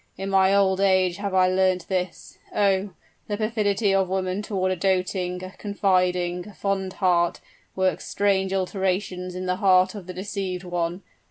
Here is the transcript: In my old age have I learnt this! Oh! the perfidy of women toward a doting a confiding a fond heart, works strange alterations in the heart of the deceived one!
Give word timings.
In 0.17 0.31
my 0.31 0.51
old 0.55 0.79
age 0.81 1.17
have 1.17 1.35
I 1.35 1.47
learnt 1.47 1.87
this! 1.87 2.39
Oh! 2.55 2.89
the 3.27 3.37
perfidy 3.37 3.93
of 3.93 4.09
women 4.09 4.41
toward 4.41 4.71
a 4.71 4.75
doting 4.75 5.43
a 5.43 5.51
confiding 5.51 6.47
a 6.47 6.55
fond 6.55 6.93
heart, 6.93 7.39
works 7.75 8.09
strange 8.09 8.51
alterations 8.51 9.35
in 9.35 9.45
the 9.45 9.57
heart 9.57 9.93
of 9.93 10.07
the 10.07 10.13
deceived 10.15 10.63
one! 10.63 11.03